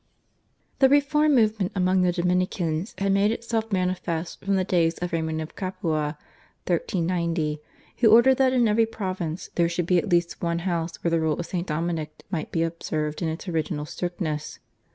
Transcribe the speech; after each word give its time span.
The 0.79 0.89
reform 0.89 1.35
movement 1.35 1.73
among 1.75 2.01
the 2.01 2.11
Dominicans 2.11 2.95
had 2.97 3.11
made 3.11 3.29
itself 3.31 3.71
manifest 3.71 4.43
from 4.43 4.55
the 4.55 4.63
days 4.63 4.97
of 4.97 5.13
Raymond 5.13 5.43
of 5.43 5.55
Capua 5.55 6.17
(1390), 6.65 7.59
who 7.97 8.07
ordered 8.09 8.37
that 8.39 8.51
in 8.51 8.67
every 8.67 8.87
province 8.87 9.51
there 9.53 9.69
should 9.69 9.85
be 9.85 9.99
at 9.99 10.09
least 10.09 10.41
one 10.41 10.57
house 10.65 10.95
where 11.03 11.11
the 11.11 11.19
rule 11.19 11.39
of 11.39 11.45
St. 11.45 11.67
Dominic 11.67 12.23
might 12.31 12.51
be 12.51 12.63
observed 12.63 13.21
in 13.21 13.27
its 13.29 13.47
original 13.47 13.85
strictness. 13.85 14.57